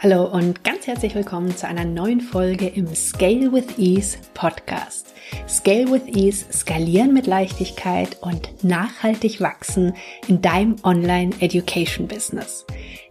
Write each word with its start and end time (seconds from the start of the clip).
Hallo 0.00 0.26
und 0.26 0.62
ganz 0.62 0.86
herzlich 0.86 1.16
willkommen 1.16 1.56
zu 1.56 1.66
einer 1.66 1.84
neuen 1.84 2.20
Folge 2.20 2.68
im 2.68 2.94
Scale 2.94 3.52
with 3.52 3.78
Ease 3.78 4.16
Podcast. 4.32 5.12
Scale 5.48 5.90
with 5.90 6.06
Ease, 6.06 6.46
skalieren 6.52 7.12
mit 7.12 7.26
Leichtigkeit 7.26 8.16
und 8.20 8.62
nachhaltig 8.62 9.40
wachsen 9.40 9.94
in 10.28 10.40
deinem 10.40 10.76
Online 10.84 11.34
Education 11.40 12.06
Business. 12.06 12.64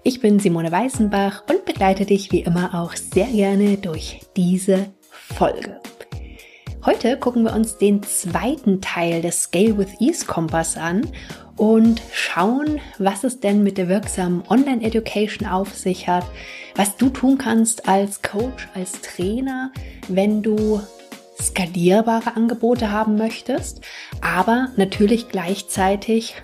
Ich 0.03 0.21
bin 0.21 0.39
Simone 0.39 0.71
Weißenbach 0.71 1.43
und 1.49 1.65
begleite 1.65 2.05
dich 2.05 2.31
wie 2.31 2.39
immer 2.39 2.73
auch 2.73 2.95
sehr 2.95 3.27
gerne 3.27 3.75
durch 3.75 4.21
diese 4.37 4.93
Folge. 5.11 5.81
Heute 6.85 7.17
gucken 7.17 7.43
wir 7.43 7.53
uns 7.53 7.77
den 7.77 8.03
zweiten 8.03 8.81
Teil 8.81 9.21
des 9.21 9.43
Scale 9.43 9.77
with 9.77 9.99
Ease 9.99 10.25
Kompass 10.25 10.77
an 10.77 11.07
und 11.57 12.01
schauen, 12.13 12.79
was 12.97 13.23
es 13.23 13.39
denn 13.39 13.63
mit 13.63 13.77
der 13.77 13.89
wirksamen 13.89 14.43
Online-Education 14.47 15.47
auf 15.49 15.75
sich 15.75 16.07
hat, 16.07 16.25
was 16.75 16.95
du 16.95 17.09
tun 17.09 17.37
kannst 17.37 17.89
als 17.89 18.21
Coach, 18.21 18.69
als 18.73 19.01
Trainer, 19.01 19.71
wenn 20.07 20.43
du 20.43 20.79
skalierbare 21.41 22.35
Angebote 22.35 22.91
haben 22.91 23.17
möchtest, 23.17 23.81
aber 24.21 24.69
natürlich 24.77 25.29
gleichzeitig 25.29 26.35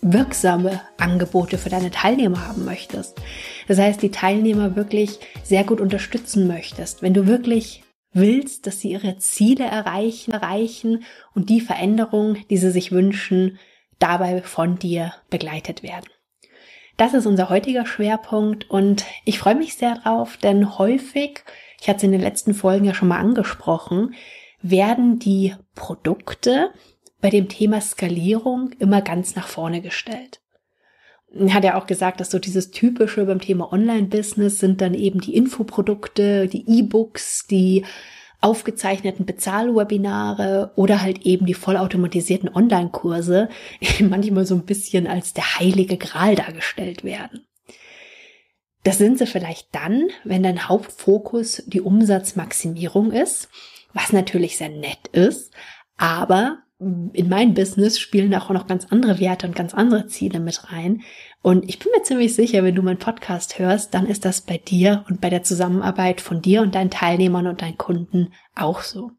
wirksame 0.00 0.80
Angebote 0.98 1.58
für 1.58 1.70
deine 1.70 1.90
Teilnehmer 1.90 2.48
haben 2.48 2.64
möchtest. 2.64 3.20
Das 3.68 3.78
heißt, 3.78 4.02
die 4.02 4.10
Teilnehmer 4.10 4.74
wirklich 4.74 5.18
sehr 5.44 5.64
gut 5.64 5.80
unterstützen 5.80 6.48
möchtest. 6.48 7.02
Wenn 7.02 7.14
du 7.14 7.26
wirklich 7.26 7.81
willst, 8.12 8.66
dass 8.66 8.80
sie 8.80 8.92
ihre 8.92 9.16
Ziele 9.18 9.64
erreichen, 9.64 10.32
erreichen 10.32 11.04
und 11.34 11.50
die 11.50 11.60
Veränderung, 11.60 12.36
die 12.50 12.56
sie 12.56 12.70
sich 12.70 12.92
wünschen, 12.92 13.58
dabei 13.98 14.42
von 14.42 14.78
dir 14.78 15.14
begleitet 15.30 15.82
werden. 15.82 16.10
Das 16.96 17.14
ist 17.14 17.26
unser 17.26 17.48
heutiger 17.48 17.86
Schwerpunkt 17.86 18.68
und 18.68 19.04
ich 19.24 19.38
freue 19.38 19.54
mich 19.54 19.74
sehr 19.74 19.94
drauf, 19.96 20.36
denn 20.36 20.78
häufig, 20.78 21.42
ich 21.80 21.88
hatte 21.88 21.98
es 21.98 22.02
in 22.02 22.12
den 22.12 22.20
letzten 22.20 22.54
Folgen 22.54 22.84
ja 22.84 22.94
schon 22.94 23.08
mal 23.08 23.18
angesprochen, 23.18 24.14
werden 24.60 25.18
die 25.18 25.54
Produkte 25.74 26.70
bei 27.20 27.30
dem 27.30 27.48
Thema 27.48 27.80
Skalierung 27.80 28.72
immer 28.78 29.00
ganz 29.00 29.34
nach 29.34 29.48
vorne 29.48 29.80
gestellt. 29.80 30.41
Hat 31.48 31.64
ja 31.64 31.80
auch 31.80 31.86
gesagt, 31.86 32.20
dass 32.20 32.30
so 32.30 32.38
dieses 32.38 32.70
typische 32.70 33.24
beim 33.24 33.40
Thema 33.40 33.72
Online-Business 33.72 34.58
sind 34.58 34.80
dann 34.80 34.94
eben 34.94 35.20
die 35.20 35.34
Infoprodukte, 35.34 36.46
die 36.46 36.64
E-Books, 36.68 37.46
die 37.46 37.84
aufgezeichneten 38.42 39.24
Bezahlwebinare 39.24 40.72
oder 40.74 41.00
halt 41.00 41.22
eben 41.24 41.46
die 41.46 41.54
vollautomatisierten 41.54 42.50
Online-Kurse 42.54 43.48
manchmal 44.00 44.44
so 44.44 44.56
ein 44.56 44.64
bisschen 44.64 45.06
als 45.06 45.32
der 45.32 45.58
heilige 45.58 45.96
Gral 45.96 46.34
dargestellt 46.34 47.04
werden. 47.04 47.46
Das 48.84 48.98
sind 48.98 49.18
sie 49.18 49.26
vielleicht 49.26 49.68
dann, 49.72 50.08
wenn 50.24 50.42
dein 50.42 50.68
Hauptfokus 50.68 51.62
die 51.66 51.80
Umsatzmaximierung 51.80 53.12
ist, 53.12 53.48
was 53.94 54.12
natürlich 54.12 54.56
sehr 54.56 54.70
nett 54.70 55.06
ist, 55.12 55.52
aber 55.96 56.58
in 57.12 57.28
mein 57.28 57.54
Business 57.54 57.98
spielen 57.98 58.34
auch 58.34 58.50
noch 58.50 58.66
ganz 58.66 58.86
andere 58.90 59.20
Werte 59.20 59.46
und 59.46 59.54
ganz 59.54 59.74
andere 59.74 60.06
Ziele 60.06 60.40
mit 60.40 60.72
rein. 60.72 61.02
Und 61.42 61.68
ich 61.68 61.78
bin 61.78 61.92
mir 61.94 62.02
ziemlich 62.02 62.34
sicher, 62.34 62.62
wenn 62.64 62.74
du 62.74 62.82
meinen 62.82 62.98
Podcast 62.98 63.58
hörst, 63.58 63.94
dann 63.94 64.06
ist 64.06 64.24
das 64.24 64.40
bei 64.40 64.58
dir 64.58 65.04
und 65.08 65.20
bei 65.20 65.30
der 65.30 65.42
Zusammenarbeit 65.42 66.20
von 66.20 66.42
dir 66.42 66.62
und 66.62 66.74
deinen 66.74 66.90
Teilnehmern 66.90 67.46
und 67.46 67.62
deinen 67.62 67.78
Kunden 67.78 68.32
auch 68.54 68.82
so. 68.82 69.10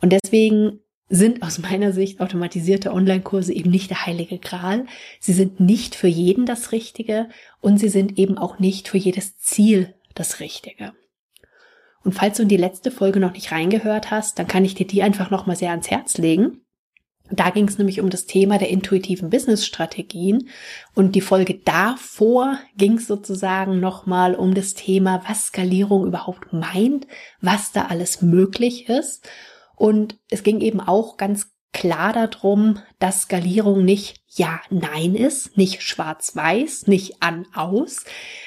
Und 0.00 0.12
deswegen 0.12 0.80
sind 1.08 1.42
aus 1.42 1.58
meiner 1.58 1.92
Sicht 1.92 2.20
automatisierte 2.20 2.92
Online-Kurse 2.92 3.52
eben 3.52 3.70
nicht 3.70 3.90
der 3.90 4.06
heilige 4.06 4.38
Gral. 4.38 4.86
Sie 5.20 5.32
sind 5.32 5.60
nicht 5.60 5.94
für 5.94 6.08
jeden 6.08 6.46
das 6.46 6.72
Richtige 6.72 7.28
und 7.60 7.78
sie 7.78 7.88
sind 7.88 8.18
eben 8.18 8.38
auch 8.38 8.58
nicht 8.58 8.88
für 8.88 8.98
jedes 8.98 9.38
Ziel 9.38 9.94
das 10.14 10.40
Richtige. 10.40 10.92
Und 12.02 12.12
falls 12.12 12.36
du 12.36 12.42
in 12.42 12.48
die 12.48 12.56
letzte 12.56 12.90
Folge 12.90 13.20
noch 13.20 13.32
nicht 13.32 13.50
reingehört 13.50 14.10
hast, 14.10 14.38
dann 14.38 14.46
kann 14.46 14.64
ich 14.64 14.74
dir 14.74 14.86
die 14.86 15.02
einfach 15.02 15.30
nochmal 15.30 15.56
sehr 15.56 15.70
ans 15.70 15.90
Herz 15.90 16.18
legen. 16.18 16.63
Da 17.30 17.48
ging 17.48 17.66
es 17.66 17.78
nämlich 17.78 18.00
um 18.00 18.10
das 18.10 18.26
Thema 18.26 18.58
der 18.58 18.68
intuitiven 18.68 19.30
Business-Strategien 19.30 20.48
und 20.94 21.14
die 21.14 21.22
Folge 21.22 21.54
davor 21.64 22.58
ging 22.76 22.98
es 22.98 23.06
sozusagen 23.06 23.80
nochmal 23.80 24.34
um 24.34 24.54
das 24.54 24.74
Thema, 24.74 25.22
was 25.26 25.46
Skalierung 25.46 26.06
überhaupt 26.06 26.52
meint, 26.52 27.06
was 27.40 27.72
da 27.72 27.86
alles 27.86 28.20
möglich 28.20 28.90
ist. 28.90 29.26
Und 29.74 30.18
es 30.30 30.42
ging 30.42 30.60
eben 30.60 30.80
auch 30.80 31.16
ganz 31.16 31.53
klar 31.74 32.14
darum, 32.14 32.78
dass 32.98 33.22
Skalierung 33.22 33.84
nicht 33.84 34.22
ja, 34.28 34.60
nein 34.70 35.14
ist, 35.14 35.58
nicht 35.58 35.82
schwarz-weiß, 35.82 36.86
nicht 36.86 37.22
an, 37.22 37.46
aus, 37.52 38.04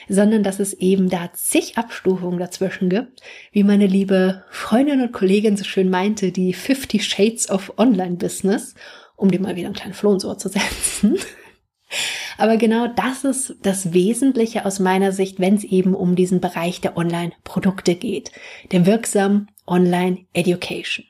sondern 0.10 0.44
dass 0.44 0.60
es 0.60 0.74
eben 0.74 1.10
da 1.10 1.32
zig 1.34 1.78
Abstufungen 1.78 2.40
dazwischen 2.40 2.90
gibt, 2.90 3.22
wie 3.52 3.64
meine 3.64 3.86
liebe 3.86 4.44
Freundin 4.50 5.02
und 5.02 5.12
Kollegin 5.14 5.56
so 5.56 5.64
schön 5.64 5.90
meinte, 5.90 6.32
die 6.32 6.54
50 6.54 7.06
Shades 7.06 7.50
of 7.50 7.74
Online 7.78 8.16
Business, 8.16 8.74
um 9.16 9.30
dir 9.30 9.40
mal 9.40 9.56
wieder 9.56 9.68
einen 9.68 9.76
kleinen 9.76 9.94
Floh 9.94 10.14
ins 10.14 10.26
Ohr 10.26 10.38
zu 10.38 10.50
setzen. 10.50 11.20
Aber 12.38 12.58
genau 12.58 12.88
das 12.88 13.24
ist 13.24 13.56
das 13.62 13.94
Wesentliche 13.94 14.66
aus 14.66 14.80
meiner 14.80 15.12
Sicht, 15.12 15.40
wenn 15.40 15.56
es 15.56 15.64
eben 15.64 15.96
um 15.96 16.16
diesen 16.16 16.42
Bereich 16.42 16.82
der 16.82 16.98
Online-Produkte 16.98 17.96
geht, 17.96 18.32
der 18.72 18.86
wirksamen 18.86 19.50
Online-Education. 19.66 21.06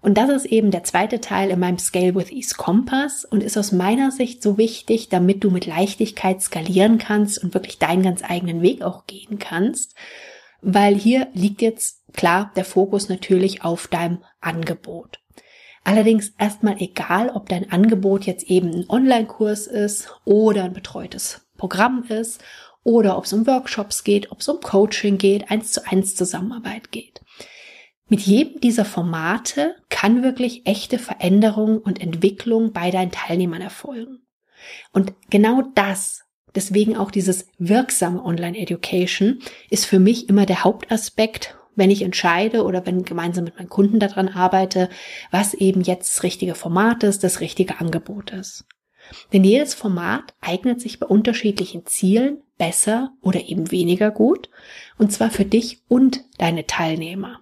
Und 0.00 0.16
das 0.16 0.30
ist 0.30 0.46
eben 0.46 0.70
der 0.70 0.84
zweite 0.84 1.20
Teil 1.20 1.50
in 1.50 1.58
meinem 1.58 1.78
Scale 1.78 2.14
with 2.14 2.30
Ease 2.30 2.54
Kompass 2.56 3.24
und 3.24 3.42
ist 3.42 3.58
aus 3.58 3.72
meiner 3.72 4.12
Sicht 4.12 4.42
so 4.42 4.56
wichtig, 4.56 5.08
damit 5.08 5.42
du 5.42 5.50
mit 5.50 5.66
Leichtigkeit 5.66 6.40
skalieren 6.40 6.98
kannst 6.98 7.42
und 7.42 7.52
wirklich 7.54 7.78
deinen 7.78 8.02
ganz 8.02 8.22
eigenen 8.22 8.62
Weg 8.62 8.82
auch 8.82 9.06
gehen 9.06 9.38
kannst. 9.38 9.94
Weil 10.60 10.94
hier 10.94 11.28
liegt 11.34 11.62
jetzt 11.62 12.02
klar 12.12 12.52
der 12.54 12.64
Fokus 12.64 13.08
natürlich 13.08 13.64
auf 13.64 13.88
deinem 13.88 14.18
Angebot. 14.40 15.18
Allerdings 15.84 16.32
erstmal 16.38 16.76
egal, 16.80 17.30
ob 17.30 17.48
dein 17.48 17.72
Angebot 17.72 18.24
jetzt 18.24 18.44
eben 18.44 18.72
ein 18.72 18.90
Online-Kurs 18.90 19.66
ist 19.66 20.12
oder 20.24 20.64
ein 20.64 20.74
betreutes 20.74 21.46
Programm 21.56 22.04
ist 22.04 22.42
oder 22.84 23.16
ob 23.18 23.24
es 23.24 23.32
um 23.32 23.46
Workshops 23.46 24.04
geht, 24.04 24.30
ob 24.30 24.40
es 24.40 24.48
um 24.48 24.60
Coaching 24.60 25.18
geht, 25.18 25.50
eins 25.50 25.72
zu 25.72 25.86
eins 25.86 26.14
Zusammenarbeit 26.14 26.92
geht. 26.92 27.20
Mit 28.08 28.20
jedem 28.20 28.60
dieser 28.60 28.86
Formate 28.86 29.76
kann 29.90 30.22
wirklich 30.22 30.66
echte 30.66 30.98
Veränderung 30.98 31.78
und 31.78 32.00
Entwicklung 32.00 32.72
bei 32.72 32.90
deinen 32.90 33.10
Teilnehmern 33.10 33.60
erfolgen. 33.60 34.20
Und 34.92 35.12
genau 35.28 35.62
das, 35.74 36.24
deswegen 36.54 36.96
auch 36.96 37.10
dieses 37.10 37.48
wirksame 37.58 38.24
Online-Education, 38.24 39.40
ist 39.68 39.84
für 39.84 39.98
mich 39.98 40.28
immer 40.28 40.46
der 40.46 40.64
Hauptaspekt, 40.64 41.56
wenn 41.76 41.90
ich 41.90 42.02
entscheide 42.02 42.64
oder 42.64 42.86
wenn 42.86 43.04
gemeinsam 43.04 43.44
mit 43.44 43.56
meinen 43.56 43.68
Kunden 43.68 44.00
daran 44.00 44.28
arbeite, 44.28 44.88
was 45.30 45.52
eben 45.54 45.82
jetzt 45.82 46.16
das 46.16 46.22
richtige 46.22 46.54
Format 46.54 47.04
ist, 47.04 47.22
das 47.22 47.40
richtige 47.40 47.78
Angebot 47.78 48.30
ist. 48.30 48.64
Denn 49.32 49.44
jedes 49.44 49.74
Format 49.74 50.34
eignet 50.40 50.80
sich 50.80 50.98
bei 50.98 51.06
unterschiedlichen 51.06 51.86
Zielen 51.86 52.38
besser 52.56 53.12
oder 53.20 53.48
eben 53.48 53.70
weniger 53.70 54.10
gut, 54.10 54.50
und 54.96 55.12
zwar 55.12 55.30
für 55.30 55.44
dich 55.44 55.82
und 55.88 56.24
deine 56.38 56.66
Teilnehmer. 56.66 57.40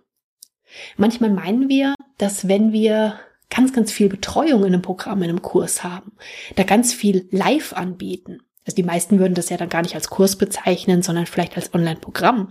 Manchmal 0.96 1.30
meinen 1.30 1.68
wir, 1.68 1.94
dass 2.18 2.48
wenn 2.48 2.72
wir 2.72 3.18
ganz, 3.50 3.72
ganz 3.72 3.92
viel 3.92 4.08
Betreuung 4.08 4.62
in 4.62 4.74
einem 4.74 4.82
Programm, 4.82 5.22
in 5.22 5.30
einem 5.30 5.42
Kurs 5.42 5.84
haben, 5.84 6.12
da 6.56 6.64
ganz 6.64 6.92
viel 6.92 7.28
live 7.30 7.72
anbieten. 7.72 8.40
Also 8.64 8.74
die 8.74 8.82
meisten 8.82 9.18
würden 9.18 9.34
das 9.34 9.48
ja 9.48 9.56
dann 9.56 9.68
gar 9.68 9.82
nicht 9.82 9.94
als 9.94 10.08
Kurs 10.08 10.36
bezeichnen, 10.36 11.02
sondern 11.02 11.26
vielleicht 11.26 11.56
als 11.56 11.72
Online-Programm. 11.72 12.50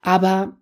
Aber 0.00 0.56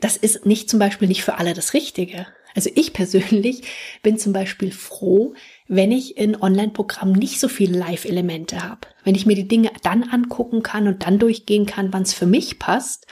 das 0.00 0.16
ist 0.16 0.46
nicht 0.46 0.70
zum 0.70 0.78
Beispiel 0.78 1.08
nicht 1.08 1.22
für 1.22 1.38
alle 1.38 1.54
das 1.54 1.74
Richtige. 1.74 2.26
Also 2.54 2.70
ich 2.74 2.94
persönlich 2.94 3.64
bin 4.02 4.18
zum 4.18 4.32
Beispiel 4.32 4.72
froh, 4.72 5.34
wenn 5.68 5.92
ich 5.92 6.16
in 6.16 6.40
Online-Programmen 6.40 7.12
nicht 7.12 7.38
so 7.38 7.48
viele 7.48 7.78
Live-Elemente 7.78 8.64
habe. 8.64 8.88
Wenn 9.04 9.14
ich 9.14 9.26
mir 9.26 9.36
die 9.36 9.46
Dinge 9.46 9.70
dann 9.82 10.04
angucken 10.04 10.62
kann 10.62 10.88
und 10.88 11.06
dann 11.06 11.18
durchgehen 11.18 11.66
kann, 11.66 11.92
wann 11.92 12.02
es 12.02 12.14
für 12.14 12.26
mich 12.26 12.58
passt 12.58 13.06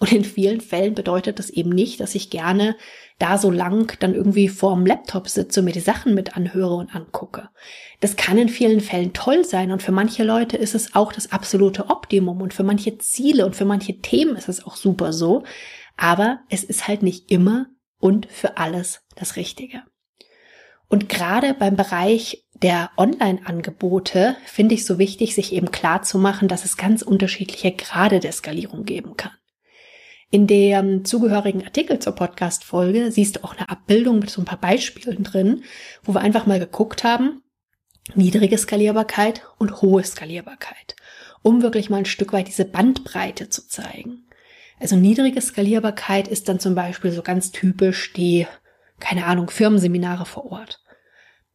und 0.00 0.12
in 0.12 0.24
vielen 0.24 0.62
Fällen 0.62 0.94
bedeutet 0.94 1.38
das 1.38 1.50
eben 1.50 1.68
nicht, 1.68 2.00
dass 2.00 2.14
ich 2.14 2.30
gerne 2.30 2.74
da 3.18 3.36
so 3.36 3.50
lang 3.50 3.98
dann 4.00 4.14
irgendwie 4.14 4.48
vorm 4.48 4.86
Laptop 4.86 5.28
sitze 5.28 5.60
und 5.60 5.66
mir 5.66 5.72
die 5.72 5.80
Sachen 5.80 6.14
mit 6.14 6.38
anhöre 6.38 6.74
und 6.74 6.94
angucke. 6.96 7.50
Das 8.00 8.16
kann 8.16 8.38
in 8.38 8.48
vielen 8.48 8.80
Fällen 8.80 9.12
toll 9.12 9.44
sein 9.44 9.70
und 9.70 9.82
für 9.82 9.92
manche 9.92 10.24
Leute 10.24 10.56
ist 10.56 10.74
es 10.74 10.94
auch 10.94 11.12
das 11.12 11.32
absolute 11.32 11.90
Optimum 11.90 12.40
und 12.40 12.54
für 12.54 12.62
manche 12.62 12.96
Ziele 12.96 13.44
und 13.44 13.54
für 13.54 13.66
manche 13.66 14.00
Themen 14.00 14.36
ist 14.36 14.48
es 14.48 14.64
auch 14.64 14.76
super 14.76 15.12
so. 15.12 15.44
Aber 15.98 16.40
es 16.48 16.64
ist 16.64 16.88
halt 16.88 17.02
nicht 17.02 17.30
immer 17.30 17.66
und 17.98 18.24
für 18.24 18.56
alles 18.56 19.02
das 19.16 19.36
Richtige. 19.36 19.82
Und 20.88 21.10
gerade 21.10 21.52
beim 21.52 21.76
Bereich 21.76 22.46
der 22.54 22.90
Online-Angebote 22.96 24.34
finde 24.46 24.74
ich 24.76 24.86
so 24.86 24.98
wichtig, 24.98 25.34
sich 25.34 25.52
eben 25.52 25.70
klar 25.70 26.00
zu 26.02 26.16
machen, 26.16 26.48
dass 26.48 26.64
es 26.64 26.78
ganz 26.78 27.02
unterschiedliche 27.02 27.72
Grade 27.72 28.18
der 28.18 28.32
Skalierung 28.32 28.84
geben 28.86 29.18
kann. 29.18 29.32
In 30.32 30.46
dem 30.46 31.04
zugehörigen 31.04 31.64
Artikel 31.64 31.98
zur 31.98 32.14
Podcast-Folge 32.14 33.10
siehst 33.10 33.36
du 33.36 33.44
auch 33.44 33.56
eine 33.56 33.68
Abbildung 33.68 34.20
mit 34.20 34.30
so 34.30 34.40
ein 34.40 34.44
paar 34.44 34.60
Beispielen 34.60 35.24
drin, 35.24 35.64
wo 36.04 36.14
wir 36.14 36.20
einfach 36.20 36.46
mal 36.46 36.60
geguckt 36.60 37.02
haben, 37.02 37.42
niedrige 38.14 38.56
Skalierbarkeit 38.56 39.42
und 39.58 39.82
hohe 39.82 40.04
Skalierbarkeit. 40.04 40.94
um 41.42 41.62
wirklich 41.62 41.88
mal 41.88 41.98
ein 41.98 42.04
Stück 42.04 42.32
weit 42.32 42.48
diese 42.48 42.64
Bandbreite 42.66 43.48
zu 43.48 43.66
zeigen. 43.66 44.26
Also 44.78 44.96
niedrige 44.96 45.40
Skalierbarkeit 45.40 46.28
ist 46.28 46.48
dann 46.48 46.60
zum 46.60 46.74
Beispiel 46.74 47.12
so 47.12 47.22
ganz 47.22 47.50
typisch 47.50 48.12
die, 48.12 48.46
keine 48.98 49.26
Ahnung, 49.26 49.50
Firmenseminare 49.50 50.26
vor 50.26 50.50
Ort. 50.50 50.80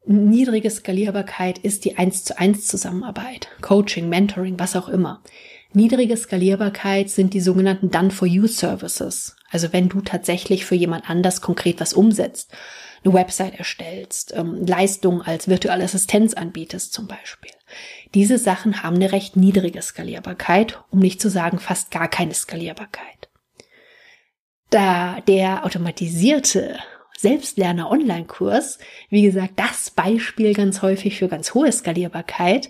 Niedrige 0.07 0.69
Skalierbarkeit 0.69 1.57
ist 1.57 1.85
die 1.85 1.97
1 1.97 2.25
zu 2.25 2.37
1 2.37 2.67
Zusammenarbeit, 2.67 3.47
Coaching, 3.61 4.07
Mentoring, 4.09 4.59
was 4.59 4.75
auch 4.75 4.87
immer. 4.87 5.23
Niedrige 5.75 6.15
Skalierbarkeit 6.15 7.09
sind 7.09 7.33
die 7.33 7.41
sogenannten 7.41 7.91
Done-for-You-Services. 7.91 9.35
Also 9.49 9.73
wenn 9.73 9.89
du 9.89 10.01
tatsächlich 10.01 10.65
für 10.65 10.75
jemand 10.75 11.09
anders 11.09 11.41
konkret 11.41 11.81
was 11.81 11.93
umsetzt, 11.93 12.51
eine 13.03 13.13
Website 13.13 13.55
erstellst, 13.59 14.33
ähm, 14.35 14.65
Leistungen 14.65 15.21
als 15.21 15.47
virtuelle 15.47 15.83
Assistenz 15.83 16.33
anbietest 16.33 16.93
zum 16.93 17.07
Beispiel. 17.07 17.51
Diese 18.13 18.37
Sachen 18.37 18.83
haben 18.83 18.95
eine 18.95 19.11
recht 19.11 19.35
niedrige 19.35 19.81
Skalierbarkeit, 19.81 20.81
um 20.91 20.99
nicht 20.99 21.21
zu 21.21 21.29
sagen 21.29 21.59
fast 21.59 21.91
gar 21.91 22.07
keine 22.07 22.33
Skalierbarkeit. 22.33 23.29
Da 24.69 25.19
der 25.27 25.65
automatisierte 25.65 26.79
Selbstlerner 27.17 27.91
Online-Kurs, 27.91 28.79
wie 29.09 29.23
gesagt, 29.23 29.53
das 29.57 29.91
Beispiel 29.91 30.53
ganz 30.53 30.81
häufig 30.81 31.17
für 31.17 31.27
ganz 31.27 31.53
hohe 31.53 31.71
Skalierbarkeit, 31.71 32.69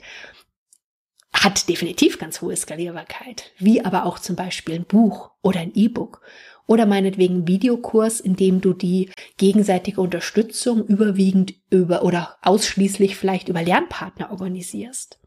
hat 1.43 1.67
definitiv 1.69 2.17
ganz 2.17 2.41
hohe 2.41 2.55
Skalierbarkeit, 2.55 3.51
wie 3.57 3.83
aber 3.83 4.05
auch 4.05 4.19
zum 4.19 4.35
Beispiel 4.35 4.75
ein 4.75 4.85
Buch 4.85 5.31
oder 5.41 5.59
ein 5.59 5.73
E-Book 5.73 6.21
oder 6.67 6.85
meinetwegen 6.85 7.47
Videokurs, 7.47 8.19
in 8.19 8.35
dem 8.35 8.61
du 8.61 8.73
die 8.73 9.11
gegenseitige 9.37 10.01
Unterstützung 10.01 10.85
überwiegend 10.85 11.53
über 11.69 12.03
oder 12.03 12.37
ausschließlich 12.41 13.15
vielleicht 13.15 13.49
über 13.49 13.61
Lernpartner 13.61 14.31
organisierst. 14.31 15.19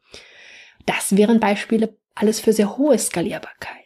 Das 0.86 1.16
wären 1.16 1.40
Beispiele 1.40 1.96
alles 2.14 2.40
für 2.40 2.52
sehr 2.52 2.76
hohe 2.76 2.98
Skalierbarkeit. 2.98 3.76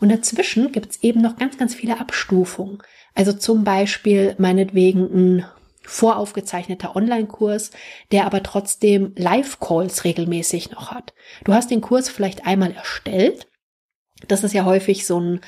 Und 0.00 0.10
dazwischen 0.10 0.72
gibt's 0.72 1.02
eben 1.02 1.20
noch 1.20 1.36
ganz, 1.36 1.58
ganz 1.58 1.74
viele 1.74 2.00
Abstufungen. 2.00 2.78
Also 3.14 3.32
zum 3.32 3.62
Beispiel 3.62 4.34
meinetwegen 4.38 5.04
ein 5.04 5.44
voraufgezeichneter 5.86 6.96
Online-Kurs, 6.96 7.70
der 8.12 8.26
aber 8.26 8.42
trotzdem 8.42 9.12
Live-Calls 9.16 10.04
regelmäßig 10.04 10.70
noch 10.70 10.90
hat. 10.90 11.14
Du 11.44 11.54
hast 11.54 11.70
den 11.70 11.80
Kurs 11.80 12.08
vielleicht 12.08 12.46
einmal 12.46 12.72
erstellt. 12.72 13.48
Das 14.28 14.44
ist 14.44 14.52
ja 14.52 14.64
häufig 14.64 15.06
so 15.06 15.20
ein 15.20 15.40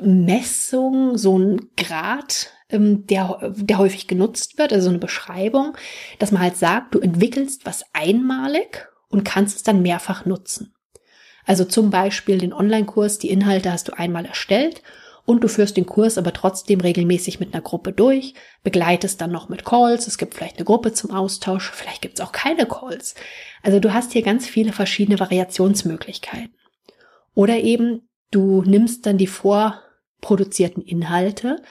Messung, 0.00 1.18
so 1.18 1.38
ein 1.38 1.70
Grad, 1.76 2.50
ähm, 2.70 3.06
der, 3.06 3.52
der 3.56 3.78
häufig 3.78 4.06
genutzt 4.06 4.58
wird, 4.58 4.72
also 4.72 4.84
so 4.84 4.90
eine 4.90 4.98
Beschreibung, 4.98 5.76
dass 6.18 6.32
man 6.32 6.42
halt 6.42 6.56
sagt, 6.56 6.94
du 6.94 7.00
entwickelst 7.00 7.66
was 7.66 7.84
einmalig 7.92 8.88
und 9.08 9.24
kannst 9.24 9.56
es 9.56 9.62
dann 9.62 9.82
mehrfach 9.82 10.24
nutzen. 10.24 10.74
Also 11.44 11.64
zum 11.64 11.90
Beispiel 11.90 12.38
den 12.38 12.52
Online-Kurs, 12.52 13.18
die 13.18 13.30
Inhalte 13.30 13.72
hast 13.72 13.88
du 13.88 13.92
einmal 13.92 14.24
erstellt 14.24 14.82
und 15.24 15.44
du 15.44 15.48
führst 15.48 15.76
den 15.76 15.86
Kurs 15.86 16.18
aber 16.18 16.32
trotzdem 16.32 16.80
regelmäßig 16.80 17.40
mit 17.40 17.52
einer 17.52 17.62
Gruppe 17.62 17.92
durch, 17.92 18.34
begleitest 18.62 19.20
dann 19.20 19.30
noch 19.30 19.48
mit 19.48 19.64
Calls, 19.64 20.06
es 20.06 20.18
gibt 20.18 20.34
vielleicht 20.34 20.56
eine 20.56 20.64
Gruppe 20.64 20.92
zum 20.92 21.10
Austausch, 21.10 21.70
vielleicht 21.70 22.02
gibt 22.02 22.18
es 22.18 22.24
auch 22.24 22.32
keine 22.32 22.66
Calls. 22.66 23.14
Also 23.62 23.80
du 23.80 23.92
hast 23.92 24.12
hier 24.12 24.22
ganz 24.22 24.46
viele 24.46 24.72
verschiedene 24.72 25.20
Variationsmöglichkeiten. 25.20 26.54
Oder 27.34 27.58
eben 27.58 28.08
du 28.30 28.62
nimmst 28.62 29.06
dann 29.06 29.18
die 29.18 29.26
vor 29.26 29.80
produzierten 30.20 30.82
Inhalte 30.82 31.62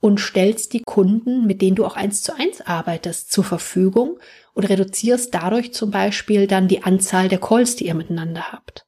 und 0.00 0.20
stellst 0.20 0.72
die 0.72 0.82
Kunden, 0.82 1.46
mit 1.46 1.60
denen 1.60 1.76
du 1.76 1.84
auch 1.84 1.96
eins 1.96 2.22
zu 2.22 2.34
eins 2.36 2.60
arbeitest, 2.60 3.32
zur 3.32 3.44
Verfügung 3.44 4.18
und 4.54 4.68
reduzierst 4.68 5.34
dadurch 5.34 5.72
zum 5.72 5.90
Beispiel 5.90 6.46
dann 6.46 6.68
die 6.68 6.84
Anzahl 6.84 7.28
der 7.28 7.40
Calls, 7.40 7.76
die 7.76 7.86
ihr 7.86 7.94
miteinander 7.94 8.52
habt. 8.52 8.86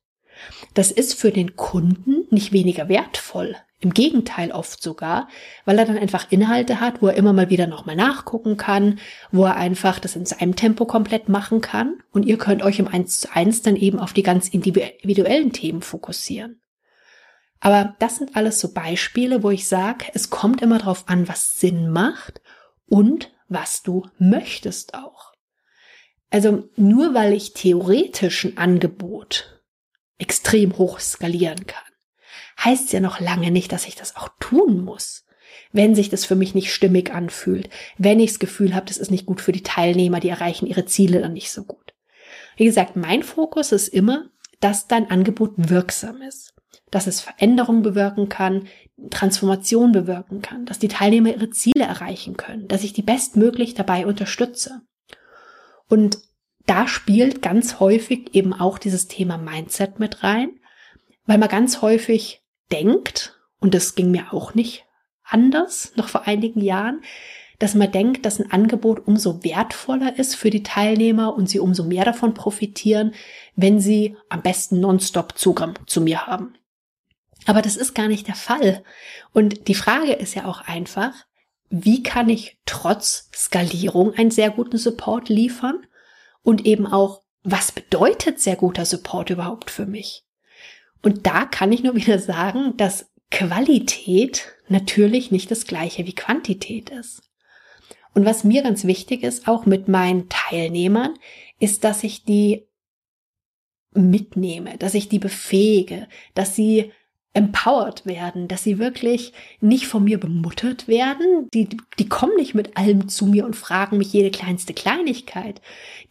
Das 0.75 0.91
ist 0.91 1.15
für 1.15 1.33
den 1.33 1.57
Kunden 1.57 2.27
nicht 2.31 2.53
weniger 2.53 2.89
wertvoll. 2.89 3.57
Im 3.83 3.95
Gegenteil 3.95 4.53
oft 4.53 4.83
sogar, 4.83 5.29
weil 5.65 5.79
er 5.79 5.87
dann 5.87 5.97
einfach 5.97 6.31
Inhalte 6.31 6.81
hat, 6.81 7.01
wo 7.01 7.09
er 7.09 7.17
immer 7.17 7.33
mal 7.33 7.49
wieder 7.49 7.67
nochmal 7.67 7.97
nachgucken 7.97 8.59
kann, 8.59 8.99
wo 9.33 9.47
er 9.47 9.57
einfach 9.57 9.99
das 9.99 10.17
in 10.17 10.27
seinem 10.27 10.55
Tempo 10.55 10.85
komplett 10.85 11.31
machen 11.31 11.63
kann 11.63 12.03
und 12.13 12.27
ihr 12.27 12.37
könnt 12.37 12.63
euch 12.63 12.79
im 12.79 12.89
1 12.89 13.21
zu 13.21 13.35
1 13.35 13.63
dann 13.63 13.77
eben 13.77 13.99
auf 13.99 14.13
die 14.13 14.23
ganz 14.23 14.49
individuellen 14.49 15.53
Themen 15.53 15.81
fokussieren. 15.81 16.61
Aber 17.61 17.95
das 17.99 18.17
sind 18.17 18.37
alles 18.37 18.61
so 18.61 18.73
Beispiele, 18.73 19.43
wo 19.43 19.51
ich 19.51 19.69
sage, 19.69 20.07
es 20.15 20.31
kommt 20.31 20.63
immer 20.63 20.79
darauf 20.79 21.09
an, 21.09 21.29
was 21.29 21.55
Sinn 21.55 21.91
macht 21.91 22.41
und 22.87 23.31
was 23.49 23.83
du 23.83 24.07
möchtest 24.19 24.95
auch. 24.95 25.33
Also 26.31 26.69
nur 26.77 27.13
weil 27.15 27.33
ich 27.33 27.55
theoretisch 27.55 28.45
ein 28.45 28.57
Angebot 28.57 29.63
extrem 30.19 30.79
hoch 30.79 31.01
skalieren 31.01 31.67
kann, 31.67 31.83
heißt 32.65 32.93
ja 32.93 33.01
noch 33.01 33.21
lange 33.21 33.51
nicht, 33.51 33.73
dass 33.73 33.87
ich 33.87 33.97
das 33.97 34.17
auch 34.17 34.29
tun 34.39 34.85
muss. 34.85 35.25
Wenn 35.73 35.95
sich 35.95 36.09
das 36.09 36.25
für 36.25 36.37
mich 36.37 36.55
nicht 36.55 36.73
stimmig 36.73 37.13
anfühlt, 37.13 37.69
wenn 37.99 38.21
ich 38.21 38.31
das 38.31 38.39
Gefühl 38.39 38.75
habe, 38.75 38.87
das 38.87 38.99
ist 38.99 39.11
nicht 39.11 39.27
gut 39.27 39.41
für 39.41 39.53
die 39.53 39.63
Teilnehmer, 39.63 40.21
die 40.21 40.29
erreichen 40.29 40.67
ihre 40.67 40.85
Ziele 40.85 41.21
dann 41.21 41.33
nicht 41.33 41.51
so 41.51 41.65
gut. 41.65 41.95
Wie 42.57 42.65
gesagt, 42.65 42.97
mein 42.97 43.23
Fokus 43.23 43.73
ist 43.73 43.89
immer, 43.89 44.31
dass 44.61 44.89
dein 44.89 45.11
Angebot 45.11 45.53
wirksam 45.57 46.23
ist 46.23 46.55
dass 46.91 47.07
es 47.07 47.21
Veränderung 47.21 47.83
bewirken 47.83 48.29
kann, 48.29 48.67
Transformation 49.11 49.93
bewirken 49.93 50.43
kann, 50.43 50.67
dass 50.67 50.79
die 50.79 50.89
Teilnehmer 50.89 51.31
ihre 51.31 51.51
Ziele 51.51 51.85
erreichen 51.85 52.37
können, 52.37 52.69
dass 52.69 52.85
ich 52.85 52.93
die 52.93 53.03
bestmöglich 53.03 53.75
dabei 53.75 54.07
unterstütze. 54.07 54.83
Und 55.89 56.19
da 56.67 56.87
spielt 56.87 57.43
ganz 57.43 57.81
häufig 57.81 58.35
eben 58.35 58.53
auch 58.53 58.79
dieses 58.79 59.09
Thema 59.09 59.39
Mindset 59.39 59.99
mit 59.99 60.23
rein, 60.23 60.51
weil 61.27 61.39
man 61.39 61.49
ganz 61.49 61.81
häufig 61.81 62.40
denkt, 62.73 63.39
und 63.61 63.75
das 63.75 63.95
ging 63.95 64.11
mir 64.11 64.33
auch 64.33 64.55
nicht 64.55 64.85
anders, 65.23 65.93
noch 65.97 66.09
vor 66.09 66.27
einigen 66.27 66.61
Jahren, 66.61 67.03
dass 67.59 67.75
man 67.75 67.93
denkt, 67.93 68.25
dass 68.25 68.41
ein 68.41 68.51
Angebot 68.51 69.07
umso 69.07 69.45
wertvoller 69.45 70.19
ist 70.19 70.35
für 70.35 70.49
die 70.49 70.63
Teilnehmer 70.63 71.35
und 71.35 71.49
sie 71.49 71.61
umso 71.61 71.85
mehr 71.85 72.07
davon 72.07 72.33
profitieren, 72.33 73.15
wenn 73.55 73.81
sie 73.81 74.17
am 74.31 74.43
besten 74.43 74.81
nonstop 74.81 75.37
Zugang 75.37 75.79
zu 75.87 76.01
mir 76.01 76.27
haben. 76.27 76.55
Aber 77.47 77.61
das 77.61 77.77
ist 77.77 77.95
gar 77.95 78.09
nicht 78.09 78.29
der 78.29 78.35
Fall. 78.35 78.83
Und 79.33 79.69
die 79.69 79.75
Frage 79.75 80.13
ist 80.13 80.35
ja 80.35 80.47
auch 80.47 80.63
einfach, 80.63 81.13
wie 81.69 82.03
kann 82.03 82.29
ich 82.29 82.59
trotz 82.67 83.31
Skalierung 83.35 84.15
einen 84.15 84.31
sehr 84.31 84.51
guten 84.51 84.79
Support 84.79 85.29
liefern? 85.29 85.87
Und 86.43 86.65
eben 86.67 86.87
auch, 86.87 87.23
was 87.43 87.73
bedeutet 87.73 88.41
sehr 88.41 88.57
guter 88.57 88.87
Support 88.87 89.31
überhaupt 89.31 89.71
für 89.71 89.87
mich? 89.87 90.25
Und 91.03 91.27
da 91.27 91.45
kann 91.45 91.73
ich 91.73 91.83
nur 91.83 91.97
wieder 91.97 92.19
sagen, 92.19 92.77
dass 92.77 93.11
Qualität 93.31 94.53
natürlich 94.69 95.31
nicht 95.31 95.51
das 95.51 95.67
gleiche 95.67 96.07
wie 96.07 96.15
Quantität 96.15 96.91
ist. 96.91 97.23
Und 98.13 98.25
was 98.25 98.45
mir 98.45 98.63
ganz 98.63 98.85
wichtig 98.85 99.23
ist, 99.23 99.47
auch 99.47 99.67
mit 99.67 99.89
meinen 99.89 100.29
Teilnehmern, 100.29 101.15
ist, 101.59 101.85
dass 101.85 102.03
ich 102.03 102.25
die 102.25 102.67
mitnehme, 103.93 104.79
dass 104.79 104.95
ich 104.95 105.09
die 105.09 105.19
befähige, 105.19 106.09
dass 106.35 106.55
sie 106.55 106.93
empowered 107.33 108.07
werden, 108.07 108.49
dass 108.49 108.65
sie 108.65 108.79
wirklich 108.79 109.33
nicht 109.61 109.87
von 109.87 110.03
mir 110.03 110.19
bemuttert 110.19 110.89
werden. 110.89 111.49
Die, 111.55 111.69
die 111.99 112.09
kommen 112.09 112.35
nicht 112.37 112.55
mit 112.55 112.77
allem 112.77 113.09
zu 113.09 113.27
mir 113.27 113.45
und 113.45 113.55
fragen 113.55 113.99
mich 113.99 114.13
jede 114.13 114.31
kleinste 114.31 114.75
Kleinigkeit. 114.75 115.61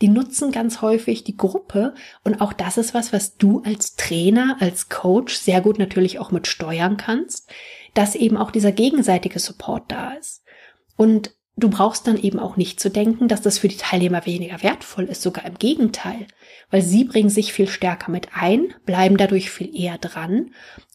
Die 0.02 0.08
nutzen 0.08 0.52
ganz 0.52 0.82
häufig 0.82 1.26
die 1.26 1.36
Gruppe 1.36 1.94
und 2.24 2.40
auch 2.40 2.54
das 2.54 2.78
ist 2.78 2.94
was, 2.94 3.12
was 3.12 3.36
du 3.36 3.62
als 3.66 3.96
Trainer, 3.98 4.58
als 4.62 4.88
Coach 4.88 5.36
sehr 5.36 5.60
gut 5.60 5.78
natürlich 5.78 6.20
auch 6.20 6.32
mit 6.32 6.48
steuern 6.48 6.96
kannst, 6.96 7.52
dass 7.94 8.16
eben 8.16 8.38
auch 8.38 8.52
dieser 8.52 8.72
gegenseitige 8.72 9.40
Support 9.40 9.92
da 9.92 10.14
ist. 10.14 10.44
Und 10.96 11.36
du 11.64 11.70
brauchst 11.70 12.08
dann 12.08 12.18
eben 12.22 12.40
auch 12.40 12.58
nicht 12.58 12.80
zu 12.80 12.90
denken, 12.90 13.28
dass 13.28 13.42
das 13.42 13.58
für 13.58 13.68
die 13.68 13.78
Teilnehmer 13.78 14.26
weniger 14.26 14.62
wertvoll 14.64 15.06
ist, 15.06 15.22
sogar 15.22 15.46
im 15.46 15.58
Gegenteil, 15.58 16.28
weil 16.70 16.82
sie 16.82 17.04
bringen 17.04 17.30
sich 17.30 17.54
viel 17.54 17.68
stärker 17.68 18.12
mit 18.12 18.30
ein, 18.34 18.74
bleiben 18.86 19.18
dadurch 19.18 19.50
viel 19.50 19.76
eher 19.76 19.98
dran. 19.98 20.52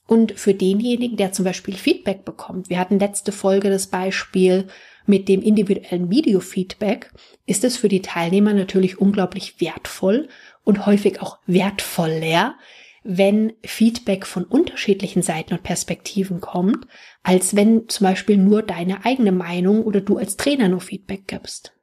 Und 0.06 0.32
für 0.38 0.54
denjenigen, 0.54 1.16
der 1.16 1.32
zum 1.32 1.44
Beispiel 1.44 1.74
Feedback 1.74 2.24
bekommt, 2.24 2.68
wir 2.68 2.78
hatten 2.78 2.98
letzte 2.98 3.32
Folge 3.32 3.70
das 3.70 3.86
Beispiel 3.86 4.66
mit 5.06 5.28
dem 5.28 5.42
individuellen 5.42 6.10
Video-Feedback, 6.10 7.10
ist 7.46 7.64
es 7.64 7.76
für 7.76 7.88
die 7.88 8.02
Teilnehmer 8.02 8.52
natürlich 8.52 8.98
unglaublich 8.98 9.60
wertvoll 9.60 10.28
und 10.62 10.86
häufig 10.86 11.20
auch 11.20 11.38
wertvoller, 11.46 12.56
wenn 13.04 13.52
Feedback 13.62 14.26
von 14.26 14.44
unterschiedlichen 14.44 15.22
Seiten 15.22 15.54
und 15.54 15.62
Perspektiven 15.62 16.40
kommt, 16.40 16.86
als 17.22 17.54
wenn 17.54 17.88
zum 17.88 18.06
Beispiel 18.06 18.38
nur 18.38 18.62
deine 18.62 19.04
eigene 19.04 19.32
Meinung 19.32 19.84
oder 19.84 20.00
du 20.00 20.16
als 20.16 20.36
Trainer 20.36 20.68
nur 20.68 20.80
Feedback 20.80 21.26
gibst. 21.26 21.74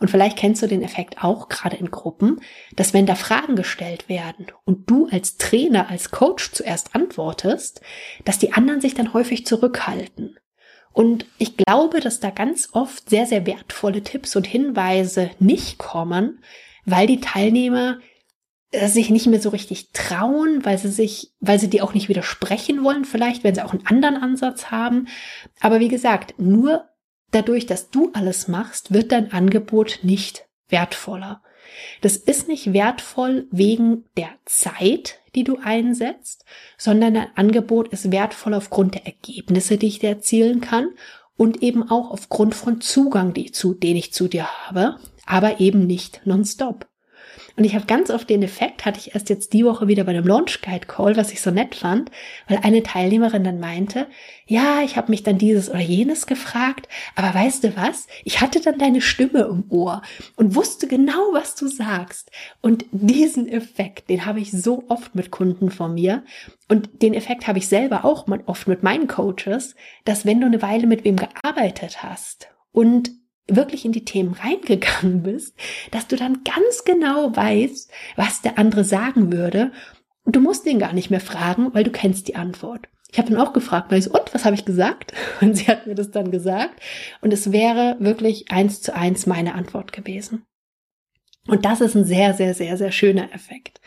Und 0.00 0.10
vielleicht 0.10 0.38
kennst 0.38 0.62
du 0.62 0.66
den 0.66 0.82
Effekt 0.82 1.22
auch 1.22 1.48
gerade 1.48 1.76
in 1.76 1.90
Gruppen, 1.90 2.40
dass 2.74 2.94
wenn 2.94 3.04
da 3.04 3.14
Fragen 3.14 3.56
gestellt 3.56 4.08
werden 4.08 4.46
und 4.64 4.88
du 4.88 5.06
als 5.10 5.36
Trainer, 5.36 5.90
als 5.90 6.10
Coach 6.10 6.52
zuerst 6.52 6.94
antwortest, 6.94 7.80
dass 8.24 8.38
die 8.38 8.52
anderen 8.52 8.80
sich 8.80 8.94
dann 8.94 9.12
häufig 9.12 9.44
zurückhalten. 9.44 10.38
Und 10.92 11.26
ich 11.38 11.56
glaube, 11.56 12.00
dass 12.00 12.20
da 12.20 12.30
ganz 12.30 12.70
oft 12.72 13.10
sehr, 13.10 13.26
sehr 13.26 13.44
wertvolle 13.46 14.02
Tipps 14.02 14.34
und 14.34 14.46
Hinweise 14.46 15.30
nicht 15.38 15.78
kommen, 15.78 16.42
weil 16.86 17.06
die 17.06 17.20
Teilnehmer 17.20 17.98
sich 18.72 19.10
nicht 19.10 19.26
mehr 19.26 19.40
so 19.40 19.48
richtig 19.48 19.92
trauen, 19.92 20.64
weil 20.64 20.78
sie 20.78 20.90
sich, 20.90 21.32
weil 21.40 21.58
sie 21.58 21.70
dir 21.70 21.84
auch 21.84 21.94
nicht 21.94 22.08
widersprechen 22.08 22.84
wollen, 22.84 23.04
vielleicht, 23.04 23.42
wenn 23.42 23.54
sie 23.54 23.64
auch 23.64 23.72
einen 23.72 23.86
anderen 23.86 24.16
Ansatz 24.16 24.70
haben. 24.70 25.08
Aber 25.60 25.80
wie 25.80 25.88
gesagt, 25.88 26.34
nur 26.38 26.84
dadurch, 27.30 27.66
dass 27.66 27.90
du 27.90 28.10
alles 28.12 28.48
machst, 28.48 28.92
wird 28.92 29.12
dein 29.12 29.32
Angebot 29.32 30.00
nicht 30.02 30.46
wertvoller. 30.68 31.42
Das 32.00 32.16
ist 32.16 32.48
nicht 32.48 32.72
wertvoll 32.72 33.46
wegen 33.50 34.04
der 34.16 34.30
Zeit, 34.44 35.20
die 35.34 35.44
du 35.44 35.58
einsetzt, 35.62 36.44
sondern 36.76 37.14
dein 37.14 37.36
Angebot 37.36 37.88
ist 37.88 38.10
wertvoll 38.10 38.54
aufgrund 38.54 38.94
der 38.94 39.06
Ergebnisse, 39.06 39.76
die 39.78 39.88
ich 39.88 39.98
dir 39.98 40.10
erzielen 40.10 40.60
kann 40.60 40.90
und 41.36 41.62
eben 41.62 41.88
auch 41.90 42.10
aufgrund 42.10 42.54
von 42.54 42.80
Zugang, 42.80 43.32
die 43.32 43.52
zu, 43.52 43.74
den 43.74 43.96
ich 43.96 44.12
zu 44.12 44.28
dir 44.28 44.46
habe, 44.66 44.96
aber 45.26 45.60
eben 45.60 45.86
nicht 45.86 46.22
nonstop. 46.24 46.86
Und 47.58 47.64
ich 47.64 47.74
habe 47.74 47.86
ganz 47.86 48.08
oft 48.10 48.30
den 48.30 48.44
Effekt, 48.44 48.84
hatte 48.84 49.00
ich 49.00 49.14
erst 49.14 49.30
jetzt 49.30 49.52
die 49.52 49.64
Woche 49.64 49.88
wieder 49.88 50.04
bei 50.04 50.12
dem 50.12 50.24
Launch 50.24 50.62
Guide 50.62 50.86
Call, 50.86 51.16
was 51.16 51.32
ich 51.32 51.40
so 51.40 51.50
nett 51.50 51.74
fand, 51.74 52.08
weil 52.46 52.60
eine 52.62 52.84
Teilnehmerin 52.84 53.42
dann 53.42 53.58
meinte, 53.58 54.06
ja, 54.46 54.82
ich 54.84 54.96
habe 54.96 55.10
mich 55.10 55.24
dann 55.24 55.38
dieses 55.38 55.68
oder 55.68 55.80
jenes 55.80 56.28
gefragt, 56.28 56.86
aber 57.16 57.34
weißt 57.34 57.64
du 57.64 57.76
was? 57.76 58.06
Ich 58.22 58.40
hatte 58.40 58.60
dann 58.60 58.78
deine 58.78 59.00
Stimme 59.00 59.40
im 59.40 59.64
Ohr 59.70 60.02
und 60.36 60.54
wusste 60.54 60.86
genau, 60.86 61.32
was 61.32 61.56
du 61.56 61.66
sagst. 61.66 62.30
Und 62.60 62.86
diesen 62.92 63.48
Effekt, 63.48 64.08
den 64.08 64.24
habe 64.24 64.38
ich 64.38 64.52
so 64.52 64.84
oft 64.86 65.16
mit 65.16 65.32
Kunden 65.32 65.72
von 65.72 65.94
mir 65.94 66.22
und 66.68 67.02
den 67.02 67.12
Effekt 67.12 67.48
habe 67.48 67.58
ich 67.58 67.66
selber 67.66 68.04
auch 68.04 68.28
oft 68.46 68.68
mit 68.68 68.84
meinen 68.84 69.08
Coaches, 69.08 69.74
dass 70.04 70.24
wenn 70.24 70.40
du 70.40 70.46
eine 70.46 70.62
Weile 70.62 70.86
mit 70.86 71.02
wem 71.02 71.16
gearbeitet 71.16 72.04
hast 72.04 72.50
und 72.70 73.10
wirklich 73.48 73.84
in 73.84 73.92
die 73.92 74.04
Themen 74.04 74.34
reingegangen 74.34 75.22
bist, 75.24 75.56
dass 75.90 76.06
du 76.06 76.16
dann 76.16 76.44
ganz 76.44 76.84
genau 76.84 77.34
weißt, 77.34 77.90
was 78.16 78.42
der 78.42 78.58
andere 78.58 78.84
sagen 78.84 79.32
würde. 79.32 79.72
Du 80.24 80.40
musst 80.40 80.66
ihn 80.66 80.78
gar 80.78 80.92
nicht 80.92 81.10
mehr 81.10 81.20
fragen, 81.20 81.72
weil 81.72 81.84
du 81.84 81.90
kennst 81.90 82.28
die 82.28 82.36
Antwort. 82.36 82.88
Ich 83.10 83.18
habe 83.18 83.30
dann 83.30 83.40
auch 83.40 83.54
gefragt, 83.54 83.90
weil 83.90 83.98
ich 83.98 84.04
so, 84.04 84.12
und 84.12 84.34
was 84.34 84.44
habe 84.44 84.54
ich 84.54 84.66
gesagt? 84.66 85.14
Und 85.40 85.56
sie 85.56 85.66
hat 85.66 85.86
mir 85.86 85.94
das 85.94 86.10
dann 86.10 86.30
gesagt. 86.30 86.80
Und 87.22 87.32
es 87.32 87.52
wäre 87.52 87.96
wirklich 88.00 88.50
eins 88.50 88.82
zu 88.82 88.94
eins 88.94 89.26
meine 89.26 89.54
Antwort 89.54 89.92
gewesen. 89.92 90.44
Und 91.46 91.64
das 91.64 91.80
ist 91.80 91.94
ein 91.94 92.04
sehr, 92.04 92.34
sehr, 92.34 92.52
sehr, 92.52 92.76
sehr 92.76 92.92
schöner 92.92 93.32
Effekt. 93.32 93.80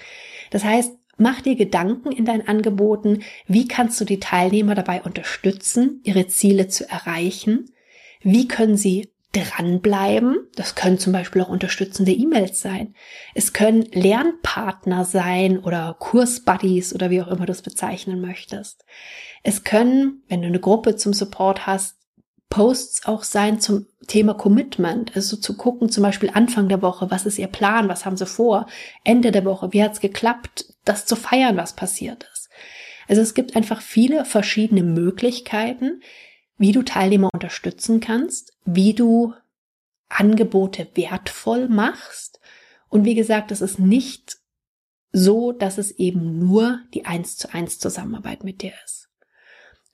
Das 0.49 0.63
heißt, 0.63 0.97
mach 1.17 1.41
dir 1.41 1.55
Gedanken 1.55 2.11
in 2.11 2.25
deinen 2.25 2.47
Angeboten, 2.47 3.21
wie 3.45 3.67
kannst 3.67 4.01
du 4.01 4.05
die 4.05 4.19
Teilnehmer 4.19 4.73
dabei 4.73 5.03
unterstützen, 5.03 6.01
ihre 6.03 6.25
Ziele 6.25 6.67
zu 6.67 6.89
erreichen? 6.89 7.69
Wie 8.21 8.47
können 8.47 8.77
sie 8.77 9.11
dranbleiben. 9.33 10.47
Das 10.55 10.75
können 10.75 10.99
zum 10.99 11.13
Beispiel 11.13 11.41
auch 11.41 11.49
unterstützende 11.49 12.11
E-Mails 12.11 12.61
sein. 12.61 12.95
Es 13.33 13.53
können 13.53 13.83
Lernpartner 13.91 15.05
sein 15.05 15.59
oder 15.59 15.95
Kursbuddies 15.99 16.93
oder 16.93 17.09
wie 17.09 17.21
auch 17.21 17.27
immer 17.27 17.45
du 17.45 17.51
es 17.51 17.61
bezeichnen 17.61 18.21
möchtest. 18.21 18.85
Es 19.43 19.63
können, 19.63 20.23
wenn 20.27 20.41
du 20.41 20.47
eine 20.47 20.59
Gruppe 20.59 20.95
zum 20.95 21.13
Support 21.13 21.65
hast, 21.65 21.95
Posts 22.49 23.05
auch 23.05 23.23
sein 23.23 23.61
zum 23.61 23.87
Thema 24.07 24.33
Commitment, 24.33 25.15
also 25.15 25.37
zu 25.37 25.55
gucken, 25.55 25.89
zum 25.89 26.03
Beispiel 26.03 26.29
Anfang 26.33 26.67
der 26.67 26.81
Woche, 26.81 27.09
was 27.09 27.25
ist 27.25 27.39
ihr 27.39 27.47
Plan, 27.47 27.87
was 27.87 28.05
haben 28.05 28.17
sie 28.17 28.25
vor, 28.25 28.67
Ende 29.05 29.31
der 29.31 29.45
Woche, 29.45 29.71
wie 29.71 29.81
hat 29.81 29.93
es 29.93 30.01
geklappt, 30.01 30.65
das 30.83 31.05
zu 31.05 31.15
feiern, 31.15 31.55
was 31.55 31.77
passiert 31.77 32.27
ist. 32.33 32.49
Also 33.07 33.21
es 33.21 33.33
gibt 33.33 33.55
einfach 33.55 33.81
viele 33.81 34.25
verschiedene 34.25 34.83
Möglichkeiten, 34.83 36.01
wie 36.61 36.73
du 36.73 36.83
Teilnehmer 36.83 37.29
unterstützen 37.33 38.01
kannst, 38.01 38.53
wie 38.65 38.93
du 38.93 39.33
Angebote 40.09 40.87
wertvoll 40.93 41.67
machst. 41.67 42.39
Und 42.87 43.03
wie 43.03 43.15
gesagt, 43.15 43.51
es 43.51 43.61
ist 43.61 43.79
nicht 43.79 44.37
so, 45.11 45.53
dass 45.53 45.79
es 45.79 45.89
eben 45.89 46.37
nur 46.37 46.79
die 46.93 47.05
eins 47.05 47.35
zu 47.35 47.51
eins 47.51 47.79
Zusammenarbeit 47.79 48.43
mit 48.43 48.61
dir 48.61 48.73
ist. 48.85 49.09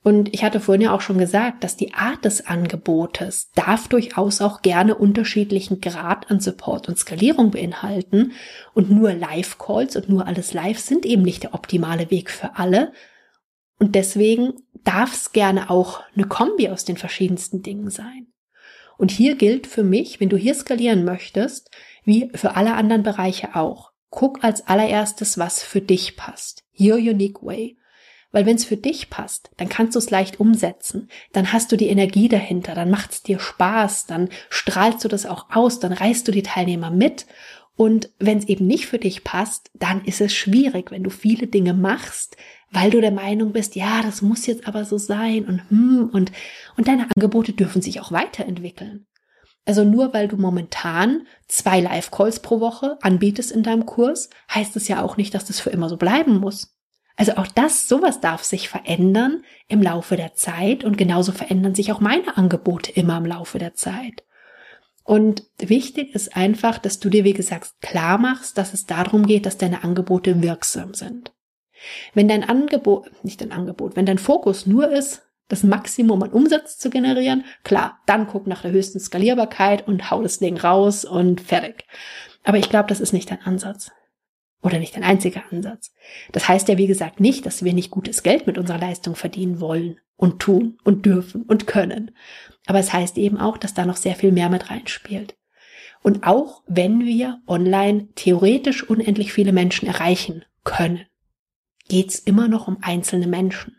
Und 0.03 0.33
ich 0.33 0.43
hatte 0.43 0.59
vorhin 0.59 0.81
ja 0.81 0.91
auch 0.91 0.99
schon 0.99 1.19
gesagt, 1.19 1.63
dass 1.63 1.77
die 1.77 1.93
Art 1.93 2.25
des 2.25 2.45
Angebotes 2.45 3.49
darf 3.55 3.87
durchaus 3.87 4.41
auch 4.41 4.61
gerne 4.61 4.95
unterschiedlichen 4.95 5.79
Grad 5.79 6.29
an 6.29 6.41
Support 6.41 6.89
und 6.89 6.97
Skalierung 6.97 7.51
beinhalten. 7.51 8.33
Und 8.73 8.89
nur 8.89 9.13
Live-Calls 9.13 9.95
und 9.95 10.09
nur 10.09 10.27
alles 10.27 10.53
live 10.53 10.79
sind 10.79 11.05
eben 11.05 11.23
nicht 11.23 11.43
der 11.43 11.53
optimale 11.53 12.11
Weg 12.11 12.29
für 12.29 12.57
alle. 12.57 12.91
Und 13.79 13.95
deswegen 13.95 14.53
darf 14.87 15.13
es 15.13 15.33
gerne 15.33 15.69
auch 15.69 16.01
eine 16.15 16.25
Kombi 16.25 16.69
aus 16.69 16.85
den 16.85 16.97
verschiedensten 16.97 17.61
Dingen 17.61 17.89
sein. 17.89 18.27
Und 18.97 19.11
hier 19.11 19.35
gilt 19.35 19.67
für 19.67 19.83
mich, 19.83 20.19
wenn 20.19 20.29
du 20.29 20.37
hier 20.37 20.55
skalieren 20.55 21.03
möchtest, 21.03 21.69
wie 22.03 22.31
für 22.33 22.55
alle 22.55 22.73
anderen 22.73 23.03
Bereiche 23.03 23.55
auch, 23.55 23.91
guck 24.09 24.43
als 24.43 24.65
allererstes, 24.65 25.37
was 25.37 25.61
für 25.61 25.81
dich 25.81 26.15
passt. 26.15 26.63
Your 26.79 26.95
unique 26.95 27.43
way. 27.43 27.77
Weil 28.31 28.45
wenn 28.45 28.55
es 28.55 28.65
für 28.65 28.77
dich 28.77 29.09
passt, 29.09 29.51
dann 29.57 29.69
kannst 29.69 29.95
du 29.95 29.99
es 29.99 30.09
leicht 30.09 30.39
umsetzen. 30.39 31.09
Dann 31.33 31.53
hast 31.53 31.71
du 31.71 31.75
die 31.75 31.87
Energie 31.87 32.29
dahinter, 32.29 32.73
dann 32.73 32.89
macht 32.89 33.11
es 33.11 33.23
dir 33.23 33.39
Spaß, 33.39 34.05
dann 34.05 34.29
strahlst 34.49 35.03
du 35.03 35.07
das 35.07 35.25
auch 35.25 35.49
aus, 35.49 35.79
dann 35.79 35.93
reißt 35.93 36.27
du 36.27 36.31
die 36.31 36.43
Teilnehmer 36.43 36.91
mit. 36.91 37.25
Und 37.77 38.09
wenn 38.17 38.39
es 38.39 38.47
eben 38.47 38.65
nicht 38.65 38.87
für 38.87 38.97
dich 38.97 39.23
passt, 39.23 39.69
dann 39.75 40.03
ist 40.03 40.19
es 40.19 40.33
schwierig, 40.33 40.89
wenn 40.91 41.03
du 41.03 41.11
viele 41.11 41.45
Dinge 41.45 41.75
machst, 41.75 42.35
weil 42.71 42.89
du 42.89 42.99
der 42.99 43.11
Meinung 43.11 43.53
bist, 43.53 43.75
ja, 43.75 44.01
das 44.01 44.23
muss 44.23 44.47
jetzt 44.47 44.67
aber 44.67 44.83
so 44.83 44.97
sein 44.97 45.45
und 45.45 45.61
hm 45.69 46.09
und 46.11 46.31
und 46.75 46.87
deine 46.87 47.07
Angebote 47.15 47.53
dürfen 47.53 47.83
sich 47.83 48.01
auch 48.01 48.11
weiterentwickeln. 48.11 49.05
Also 49.63 49.83
nur 49.83 50.13
weil 50.13 50.27
du 50.27 50.37
momentan 50.37 51.27
zwei 51.47 51.79
Live-Calls 51.79 52.39
pro 52.39 52.59
Woche 52.59 52.97
anbietest 53.01 53.51
in 53.51 53.61
deinem 53.61 53.85
Kurs, 53.85 54.29
heißt 54.53 54.75
es 54.75 54.87
ja 54.87 55.03
auch 55.03 55.15
nicht, 55.17 55.35
dass 55.35 55.45
das 55.45 55.59
für 55.59 55.69
immer 55.69 55.87
so 55.87 55.97
bleiben 55.97 56.39
muss. 56.39 56.75
Also 57.15 57.33
auch 57.33 57.47
das, 57.47 57.87
sowas 57.87 58.21
darf 58.21 58.43
sich 58.43 58.69
verändern 58.69 59.43
im 59.67 59.83
Laufe 59.83 60.15
der 60.15 60.33
Zeit 60.33 60.83
und 60.83 60.97
genauso 60.97 61.31
verändern 61.31 61.75
sich 61.75 61.91
auch 61.91 61.99
meine 61.99 62.37
Angebote 62.37 62.91
immer 62.91 63.17
im 63.17 63.25
Laufe 63.25 63.59
der 63.59 63.75
Zeit. 63.75 64.23
Und 65.07 65.45
wichtig 65.57 66.13
ist 66.13 66.35
einfach, 66.35 66.79
dass 66.79 66.99
du 66.99 67.09
dir, 67.09 67.23
wie 67.23 67.31
gesagt, 67.31 67.79
klar 67.81 68.17
machst, 68.17 68.57
dass 68.57 68.73
es 68.73 68.87
darum 68.87 69.25
geht, 69.25 69.45
dass 69.45 69.57
deine 69.57 69.85
Angebote 69.85 70.43
wirksam 70.43 70.93
sind. 70.93 71.31
Wenn 72.13 72.27
dein 72.27 72.43
Angebot, 72.43 73.09
nicht 73.23 73.39
dein 73.39 73.53
Angebot, 73.53 73.95
wenn 73.95 74.05
dein 74.05 74.17
Fokus 74.17 74.65
nur 74.65 74.91
ist, 74.91 75.21
das 75.47 75.63
Maximum 75.63 76.21
an 76.23 76.33
Umsatz 76.33 76.77
zu 76.77 76.89
generieren, 76.89 77.45
klar, 77.63 78.01
dann 78.05 78.27
guck 78.27 78.47
nach 78.47 78.63
der 78.63 78.71
höchsten 78.71 78.99
Skalierbarkeit 78.99 79.87
und 79.87 80.11
hau 80.11 80.21
das 80.21 80.39
Ding 80.39 80.57
raus 80.57 81.05
und 81.05 81.39
fertig. 81.39 81.85
Aber 82.43 82.57
ich 82.57 82.69
glaube, 82.69 82.89
das 82.89 82.99
ist 82.99 83.13
nicht 83.13 83.31
dein 83.31 83.41
Ansatz. 83.41 83.91
Oder 84.61 84.79
nicht 84.79 84.95
dein 84.95 85.03
einziger 85.03 85.43
Ansatz. 85.51 85.93
Das 86.31 86.47
heißt 86.47 86.67
ja, 86.67 86.77
wie 86.77 86.87
gesagt, 86.87 87.19
nicht, 87.19 87.45
dass 87.45 87.63
wir 87.63 87.73
nicht 87.73 87.91
gutes 87.91 88.23
Geld 88.23 88.47
mit 88.47 88.57
unserer 88.57 88.79
Leistung 88.79 89.15
verdienen 89.15 89.59
wollen 89.61 89.99
und 90.15 90.39
tun 90.39 90.79
und 90.83 91.05
dürfen 91.05 91.43
und 91.43 91.67
können. 91.67 92.11
Aber 92.65 92.79
es 92.79 92.91
heißt 92.91 93.17
eben 93.17 93.37
auch, 93.37 93.57
dass 93.57 93.73
da 93.73 93.85
noch 93.85 93.97
sehr 93.97 94.15
viel 94.15 94.31
mehr 94.31 94.49
mit 94.49 94.69
reinspielt. 94.69 95.37
Und 96.01 96.25
auch 96.25 96.63
wenn 96.67 97.05
wir 97.05 97.41
online 97.47 98.09
theoretisch 98.15 98.83
unendlich 98.83 99.33
viele 99.33 99.51
Menschen 99.51 99.87
erreichen 99.87 100.45
können, 100.63 101.05
geht 101.87 102.09
es 102.09 102.19
immer 102.19 102.47
noch 102.47 102.67
um 102.67 102.77
einzelne 102.81 103.27
Menschen. 103.27 103.77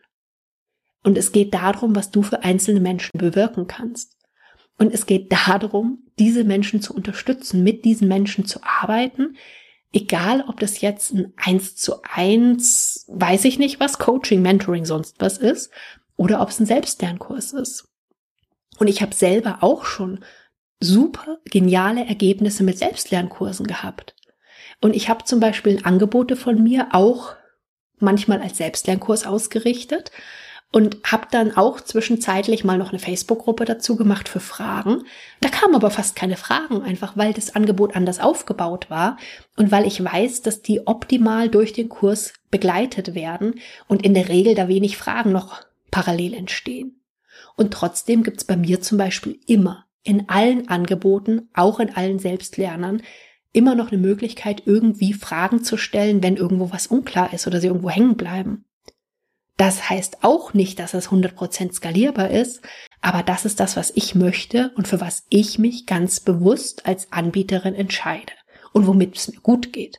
Und 1.02 1.16
es 1.18 1.32
geht 1.32 1.54
darum, 1.54 1.94
was 1.94 2.10
du 2.10 2.22
für 2.22 2.42
einzelne 2.44 2.80
Menschen 2.80 3.18
bewirken 3.18 3.66
kannst. 3.66 4.16
Und 4.78 4.92
es 4.92 5.06
geht 5.06 5.32
darum, 5.32 6.06
diese 6.18 6.44
Menschen 6.44 6.80
zu 6.82 6.94
unterstützen, 6.94 7.62
mit 7.62 7.84
diesen 7.84 8.08
Menschen 8.08 8.46
zu 8.46 8.60
arbeiten, 8.62 9.36
egal 9.92 10.44
ob 10.48 10.60
das 10.60 10.80
jetzt 10.80 11.12
ein 11.12 11.32
eins 11.36 11.76
zu 11.76 12.02
eins, 12.02 13.04
weiß 13.08 13.44
ich 13.44 13.58
nicht 13.58 13.80
was, 13.80 13.98
Coaching, 13.98 14.42
Mentoring, 14.42 14.84
sonst 14.84 15.16
was 15.18 15.38
ist, 15.38 15.70
oder 16.16 16.40
ob 16.40 16.50
es 16.50 16.60
ein 16.60 16.66
Selbstlernkurs 16.66 17.52
ist. 17.52 17.88
Und 18.78 18.88
ich 18.88 19.02
habe 19.02 19.14
selber 19.14 19.58
auch 19.60 19.84
schon 19.84 20.24
super 20.80 21.38
geniale 21.44 22.06
Ergebnisse 22.06 22.62
mit 22.62 22.78
Selbstlernkursen 22.78 23.66
gehabt. 23.66 24.14
Und 24.80 24.94
ich 24.94 25.08
habe 25.08 25.24
zum 25.24 25.40
Beispiel 25.40 25.80
Angebote 25.82 26.36
von 26.36 26.62
mir 26.62 26.88
auch 26.92 27.34
manchmal 27.98 28.40
als 28.40 28.58
Selbstlernkurs 28.58 29.26
ausgerichtet 29.26 30.12
und 30.70 30.98
habe 31.04 31.26
dann 31.30 31.56
auch 31.56 31.80
zwischenzeitlich 31.80 32.62
mal 32.62 32.76
noch 32.76 32.90
eine 32.90 32.98
Facebook-Gruppe 32.98 33.64
dazu 33.64 33.96
gemacht 33.96 34.28
für 34.28 34.40
Fragen. 34.40 35.04
Da 35.40 35.48
kamen 35.48 35.74
aber 35.74 35.90
fast 35.90 36.14
keine 36.14 36.36
Fragen, 36.36 36.82
einfach 36.82 37.16
weil 37.16 37.32
das 37.32 37.56
Angebot 37.56 37.96
anders 37.96 38.20
aufgebaut 38.20 38.90
war 38.90 39.16
und 39.56 39.70
weil 39.70 39.86
ich 39.86 40.02
weiß, 40.02 40.42
dass 40.42 40.60
die 40.60 40.86
optimal 40.86 41.48
durch 41.48 41.72
den 41.72 41.88
Kurs 41.88 42.34
begleitet 42.50 43.14
werden 43.14 43.60
und 43.86 44.04
in 44.04 44.12
der 44.12 44.28
Regel 44.28 44.54
da 44.54 44.68
wenig 44.68 44.98
Fragen 44.98 45.32
noch 45.32 45.62
parallel 45.90 46.34
entstehen. 46.34 47.00
Und 47.56 47.72
trotzdem 47.72 48.22
gibt's 48.22 48.44
bei 48.44 48.56
mir 48.56 48.80
zum 48.82 48.98
Beispiel 48.98 49.40
immer 49.46 49.86
in 50.02 50.28
allen 50.28 50.68
Angeboten, 50.68 51.48
auch 51.54 51.80
in 51.80 51.94
allen 51.94 52.18
Selbstlernern, 52.18 53.02
immer 53.52 53.74
noch 53.74 53.90
eine 53.90 54.00
Möglichkeit, 54.00 54.62
irgendwie 54.66 55.12
Fragen 55.14 55.64
zu 55.64 55.76
stellen, 55.76 56.22
wenn 56.22 56.36
irgendwo 56.36 56.70
was 56.72 56.86
unklar 56.86 57.32
ist 57.32 57.46
oder 57.46 57.60
sie 57.60 57.66
irgendwo 57.68 57.90
hängen 57.90 58.16
bleiben. 58.16 58.64
Das 59.58 59.90
heißt 59.90 60.22
auch 60.22 60.54
nicht, 60.54 60.78
dass 60.78 60.94
es 60.94 61.08
100% 61.08 61.72
skalierbar 61.72 62.30
ist, 62.30 62.62
aber 63.00 63.24
das 63.24 63.44
ist 63.44 63.58
das, 63.58 63.76
was 63.76 63.90
ich 63.94 64.14
möchte 64.14 64.70
und 64.76 64.86
für 64.86 65.00
was 65.00 65.26
ich 65.30 65.58
mich 65.58 65.84
ganz 65.84 66.20
bewusst 66.20 66.86
als 66.86 67.12
Anbieterin 67.12 67.74
entscheide 67.74 68.32
und 68.72 68.86
womit 68.86 69.16
es 69.16 69.28
mir 69.28 69.40
gut 69.40 69.72
geht. 69.72 69.98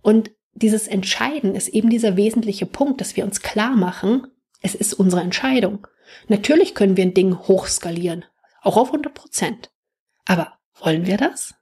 Und 0.00 0.30
dieses 0.54 0.88
Entscheiden 0.88 1.54
ist 1.54 1.68
eben 1.68 1.90
dieser 1.90 2.16
wesentliche 2.16 2.64
Punkt, 2.64 3.02
dass 3.02 3.14
wir 3.14 3.24
uns 3.24 3.42
klar 3.42 3.76
machen, 3.76 4.26
es 4.62 4.74
ist 4.74 4.94
unsere 4.94 5.20
Entscheidung. 5.20 5.86
Natürlich 6.28 6.74
können 6.74 6.96
wir 6.96 7.04
ein 7.04 7.14
Ding 7.14 7.36
hochskalieren, 7.38 8.24
auch 8.62 8.78
auf 8.78 8.88
100 8.88 9.12
Prozent. 9.12 9.70
Aber 10.24 10.54
wollen 10.80 11.06
wir 11.06 11.18
das? 11.18 11.54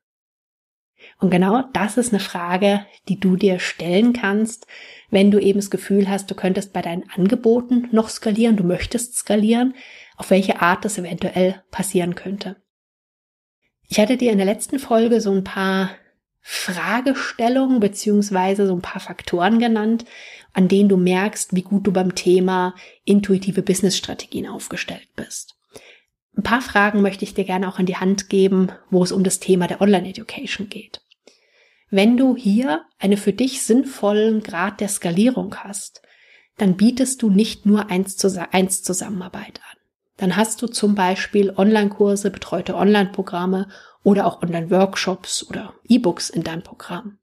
Und 1.19 1.31
genau 1.31 1.65
das 1.73 1.97
ist 1.97 2.13
eine 2.13 2.21
Frage, 2.21 2.85
die 3.09 3.19
du 3.19 3.37
dir 3.37 3.59
stellen 3.59 4.13
kannst, 4.13 4.67
wenn 5.11 5.31
du 5.31 5.39
eben 5.39 5.59
das 5.59 5.71
Gefühl 5.71 6.09
hast, 6.09 6.31
du 6.31 6.35
könntest 6.35 6.73
bei 6.73 6.83
deinen 6.83 7.09
Angeboten 7.11 7.89
noch 7.91 8.11
skalieren, 8.11 8.57
du 8.57 8.65
möchtest 8.65 9.17
skalieren, 9.17 9.75
auf 10.17 10.31
welche 10.31 10.61
Art 10.61 10.85
das 10.85 10.99
eventuell 10.99 11.63
passieren 11.71 12.15
könnte. 12.15 12.57
Ich 13.89 13.99
hatte 13.99 14.17
dir 14.17 14.33
in 14.33 14.39
der 14.39 14.47
letzten 14.47 14.79
Folge 14.79 15.21
so 15.21 15.33
ein 15.33 15.45
paar 15.45 15.91
Fragestellungen 16.41 17.81
beziehungsweise 17.81 18.67
so 18.67 18.75
ein 18.75 18.83
paar 18.83 19.01
Faktoren 19.01 19.59
genannt, 19.59 20.05
an 20.53 20.69
denen 20.69 20.89
du 20.89 20.97
merkst, 20.97 21.55
wie 21.57 21.63
gut 21.63 21.87
du 21.87 21.93
beim 21.93 22.15
Thema 22.15 22.75
intuitive 23.05 23.63
Business-Strategien 23.63 24.47
aufgestellt 24.47 25.09
bist. 25.17 25.57
Ein 26.37 26.43
paar 26.43 26.61
Fragen 26.61 27.01
möchte 27.01 27.25
ich 27.25 27.35
dir 27.35 27.45
gerne 27.45 27.69
auch 27.69 27.79
in 27.79 27.87
die 27.87 27.97
Hand 27.97 28.29
geben, 28.29 28.71
wo 28.91 29.03
es 29.03 29.13
um 29.13 29.25
das 29.25 29.41
Thema 29.41 29.67
der 29.67 29.81
Online-Education 29.81 30.69
geht. 30.69 31.01
Wenn 31.91 32.17
du 32.17 32.37
hier 32.37 32.85
einen 32.99 33.17
für 33.17 33.33
dich 33.33 33.63
sinnvollen 33.63 34.43
Grad 34.43 34.81
der 34.81 34.89
Skalierung 34.89 35.55
hast, 35.57 36.03
dann 36.59 36.77
bietest 36.77 37.23
du 37.23 37.31
nicht 37.31 37.67
nur 37.67 37.91
eins 37.91 38.17
zu 38.17 38.29
eins 38.53 38.83
Zusammenarbeit 38.83 39.61
an. 39.71 39.79
Dann 40.17 40.37
hast 40.37 40.63
du 40.63 40.67
zum 40.67 40.95
Beispiel 40.95 41.53
Online-Kurse, 41.57 42.31
betreute 42.31 42.75
Online-Programme 42.75 43.69
oder 44.03 44.27
auch 44.27 44.43
Online-Workshops 44.43 45.47
oder 45.49 45.75
E-Books 45.87 46.31
in 46.31 46.43
deinem 46.43 46.63
Programm. 46.63 47.19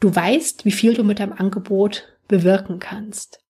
Du 0.00 0.14
weißt, 0.14 0.64
wie 0.64 0.72
viel 0.72 0.94
du 0.94 1.04
mit 1.04 1.20
deinem 1.20 1.32
Angebot 1.32 2.08
bewirken 2.26 2.80
kannst. 2.80 3.40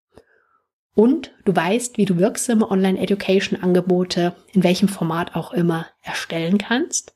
Und 0.95 1.33
du 1.45 1.57
weißt, 1.57 1.97
wie 1.97 2.05
du 2.05 2.19
wirksame 2.19 2.71
Online-Education-Angebote 2.71 4.37
in 4.53 4.63
welchem 4.63 4.89
Format 4.89 5.35
auch 5.35 5.53
immer 5.53 5.87
erstellen 6.03 6.59
kannst. 6.59 7.14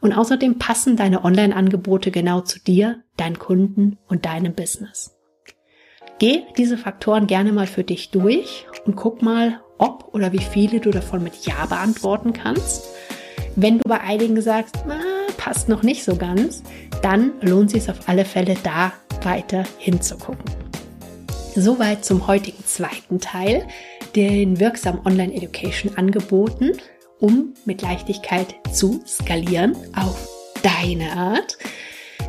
Und 0.00 0.12
außerdem 0.12 0.58
passen 0.58 0.96
deine 0.96 1.24
Online-Angebote 1.24 2.10
genau 2.10 2.40
zu 2.40 2.58
dir, 2.58 3.02
deinen 3.16 3.38
Kunden 3.38 3.98
und 4.08 4.24
deinem 4.24 4.54
Business. 4.54 5.16
Geh 6.18 6.42
diese 6.56 6.78
Faktoren 6.78 7.26
gerne 7.26 7.52
mal 7.52 7.66
für 7.66 7.84
dich 7.84 8.10
durch 8.10 8.66
und 8.84 8.96
guck 8.96 9.22
mal, 9.22 9.60
ob 9.78 10.14
oder 10.14 10.32
wie 10.32 10.38
viele 10.38 10.80
du 10.80 10.90
davon 10.90 11.22
mit 11.22 11.46
Ja 11.46 11.66
beantworten 11.66 12.32
kannst. 12.32 12.88
Wenn 13.56 13.78
du 13.78 13.88
bei 13.88 14.00
einigen 14.00 14.40
sagst, 14.40 14.76
na, 14.86 15.00
passt 15.36 15.68
noch 15.68 15.82
nicht 15.82 16.04
so 16.04 16.16
ganz, 16.16 16.62
dann 17.02 17.32
lohnt 17.40 17.74
es 17.74 17.84
sich 17.84 17.90
auf 17.90 18.08
alle 18.08 18.24
Fälle 18.24 18.56
da 18.62 18.92
weiter 19.22 19.64
hinzugucken. 19.78 20.44
Soweit 21.56 22.04
zum 22.04 22.26
heutigen 22.26 22.64
zweiten 22.64 23.18
Teil, 23.18 23.66
den 24.14 24.60
wirksamen 24.60 25.04
Online-Education 25.04 25.96
angeboten, 25.96 26.72
um 27.20 27.54
mit 27.64 27.82
Leichtigkeit 27.82 28.54
zu 28.72 29.00
skalieren 29.06 29.76
auf 29.94 30.28
deine 30.62 31.12
Art. 31.12 31.58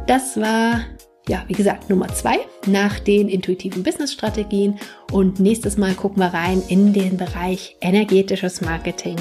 Das 0.08 0.38
war 0.38 0.82
ja, 1.28 1.44
wie 1.48 1.54
gesagt, 1.54 1.90
Nummer 1.90 2.08
zwei 2.10 2.40
nach 2.66 3.00
den 3.00 3.30
intuitiven 3.30 3.84
Business-Strategien. 3.84 4.80
Und 5.12 5.40
nächstes 5.40 5.78
Mal 5.78 5.94
gucken 5.94 6.20
wir 6.20 6.34
rein 6.34 6.64
in 6.68 6.94
den 6.94 7.18
Bereich 7.18 7.78
energetisches 7.80 8.62
Marketing. 8.62 9.16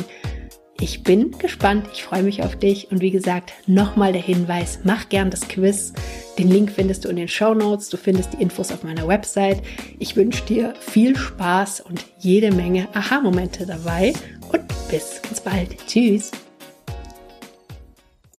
Ich 0.80 1.02
bin 1.02 1.32
gespannt, 1.32 1.86
ich 1.92 2.04
freue 2.04 2.22
mich 2.22 2.42
auf 2.42 2.56
dich 2.56 2.90
und 2.90 3.02
wie 3.02 3.10
gesagt, 3.10 3.52
nochmal 3.66 4.14
der 4.14 4.22
Hinweis, 4.22 4.80
mach 4.82 5.10
gern 5.10 5.30
das 5.30 5.46
Quiz. 5.46 5.92
Den 6.38 6.48
Link 6.48 6.70
findest 6.70 7.04
du 7.04 7.10
in 7.10 7.16
den 7.16 7.28
Show 7.28 7.52
Notes, 7.52 7.90
du 7.90 7.98
findest 7.98 8.32
die 8.32 8.42
Infos 8.42 8.72
auf 8.72 8.82
meiner 8.82 9.06
Website. 9.06 9.60
Ich 9.98 10.16
wünsche 10.16 10.42
dir 10.46 10.72
viel 10.80 11.14
Spaß 11.16 11.82
und 11.82 12.06
jede 12.18 12.50
Menge 12.50 12.88
Aha-Momente 12.94 13.66
dabei 13.66 14.14
und 14.52 14.62
bis 14.90 15.20
ganz 15.22 15.40
bald. 15.40 15.76
Tschüss. 15.86 16.30